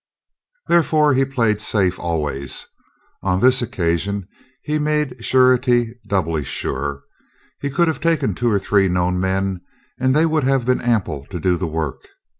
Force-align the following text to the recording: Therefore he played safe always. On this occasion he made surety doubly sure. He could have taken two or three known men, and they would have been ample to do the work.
Therefore 0.67 1.13
he 1.13 1.25
played 1.25 1.61
safe 1.61 1.99
always. 1.99 2.65
On 3.21 3.39
this 3.39 3.61
occasion 3.61 4.27
he 4.63 4.79
made 4.79 5.23
surety 5.23 5.93
doubly 6.07 6.43
sure. 6.43 7.03
He 7.59 7.69
could 7.69 7.87
have 7.87 7.99
taken 8.01 8.33
two 8.33 8.49
or 8.49 8.57
three 8.57 8.87
known 8.87 9.19
men, 9.19 9.61
and 9.99 10.15
they 10.15 10.25
would 10.25 10.43
have 10.43 10.65
been 10.65 10.81
ample 10.81 11.27
to 11.27 11.39
do 11.39 11.55
the 11.55 11.67
work. 11.67 12.07